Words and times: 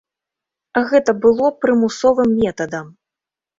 Гэта 0.91 1.15
было 1.27 1.53
прымусовым 1.67 2.35
метадам. 2.41 2.93